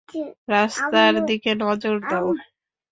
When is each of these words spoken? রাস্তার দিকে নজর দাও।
রাস্তার 0.47 1.13
দিকে 1.27 1.51
নজর 1.63 1.95
দাও। 2.01 2.27